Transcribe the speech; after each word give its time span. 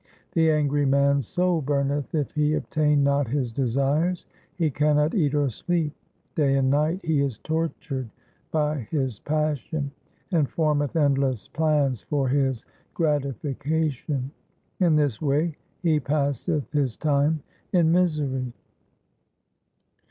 The 0.31 0.49
angry 0.49 0.87
man's 0.87 1.27
soul 1.27 1.61
burneth 1.61 2.15
if 2.15 2.31
he 2.31 2.55
obtain 2.55 3.03
not 3.03 3.27
his 3.27 3.51
desires. 3.53 4.25
He 4.55 4.71
cannot 4.71 5.13
eat 5.13 5.35
or 5.35 5.47
sleep. 5.51 5.93
Day 6.33 6.55
and 6.57 6.71
night 6.71 7.01
he 7.03 7.21
is 7.21 7.37
tortured 7.37 8.09
by 8.51 8.79
his 8.89 9.19
passion, 9.19 9.91
and 10.31 10.49
formeth 10.49 10.95
endless 10.95 11.47
plans 11.49 12.01
for 12.01 12.27
its 12.31 12.65
gratification. 12.95 14.31
In 14.79 14.95
this 14.95 15.21
way 15.21 15.55
he 15.83 15.99
passeth 15.99 16.71
his 16.71 16.97
time 16.97 17.43
in 17.71 17.91
misery. 17.91 18.51